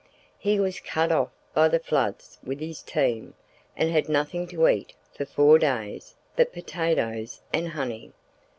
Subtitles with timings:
[0.39, 3.35] He was cut off by the floods with his team,
[3.77, 8.11] and had nothing to eat for four days but potatoes and honey.